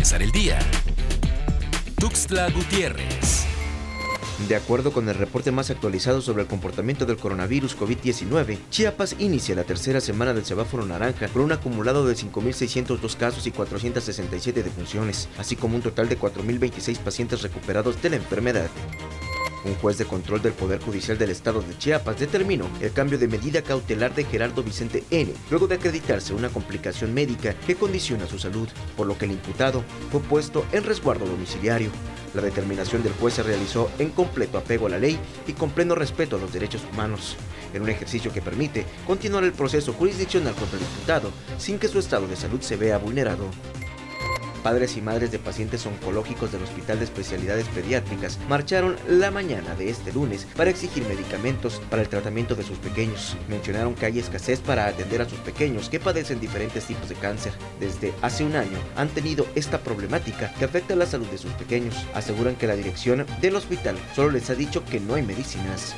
[0.00, 0.58] el día.
[1.98, 3.44] Tuxtla Gutiérrez.
[4.48, 9.54] De acuerdo con el reporte más actualizado sobre el comportamiento del coronavirus COVID-19, Chiapas inicia
[9.54, 15.28] la tercera semana del semáforo naranja con un acumulado de 5.602 casos y 467 defunciones,
[15.36, 18.70] así como un total de 4.026 pacientes recuperados de la enfermedad.
[19.62, 23.28] Un juez de control del Poder Judicial del Estado de Chiapas determinó el cambio de
[23.28, 28.38] medida cautelar de Gerardo Vicente N, luego de acreditarse una complicación médica que condiciona su
[28.38, 31.90] salud, por lo que el imputado fue puesto en resguardo domiciliario.
[32.32, 35.94] La determinación del juez se realizó en completo apego a la ley y con pleno
[35.94, 37.36] respeto a los derechos humanos,
[37.74, 41.98] en un ejercicio que permite continuar el proceso jurisdiccional contra el imputado sin que su
[41.98, 43.44] estado de salud se vea vulnerado.
[44.62, 49.90] Padres y madres de pacientes oncológicos del Hospital de Especialidades Pediátricas marcharon la mañana de
[49.90, 53.36] este lunes para exigir medicamentos para el tratamiento de sus pequeños.
[53.48, 57.52] Mencionaron que hay escasez para atender a sus pequeños que padecen diferentes tipos de cáncer.
[57.78, 61.94] Desde hace un año han tenido esta problemática que afecta la salud de sus pequeños.
[62.14, 65.94] Aseguran que la dirección del hospital solo les ha dicho que no hay medicinas.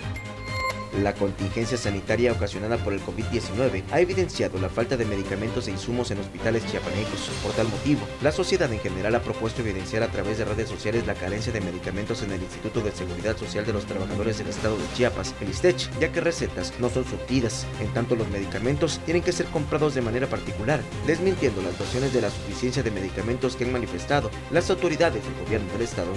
[1.01, 6.11] La contingencia sanitaria ocasionada por el COVID-19 ha evidenciado la falta de medicamentos e insumos
[6.11, 7.31] en hospitales chiapanecos.
[7.43, 11.07] Por tal motivo, la sociedad en general ha propuesto evidenciar a través de redes sociales
[11.07, 14.77] la carencia de medicamentos en el Instituto de Seguridad Social de los Trabajadores del Estado
[14.77, 17.67] de Chiapas, el ISTECH, ya que recetas no son surtidas.
[17.81, 22.21] En tanto, los medicamentos tienen que ser comprados de manera particular, desmintiendo las versiones de
[22.21, 26.13] la suficiencia de medicamentos que han manifestado las autoridades del gobierno del Estado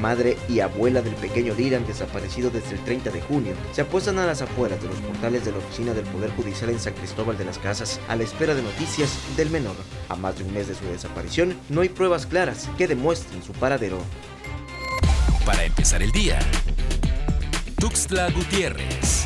[0.00, 4.26] madre y abuela del pequeño Dylan desaparecido desde el 30 de junio, se apuestan a
[4.26, 7.44] las afueras de los portales de la oficina del Poder Judicial en San Cristóbal de
[7.44, 9.76] las Casas a la espera de noticias del menor.
[10.08, 13.52] A más de un mes de su desaparición, no hay pruebas claras que demuestren su
[13.52, 13.98] paradero.
[15.44, 16.38] Para empezar el día,
[17.78, 19.25] Tuxtla Gutiérrez.